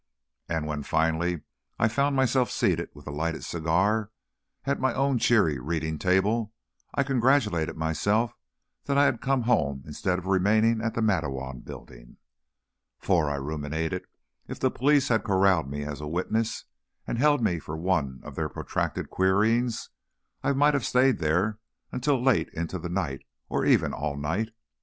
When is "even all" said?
23.67-24.17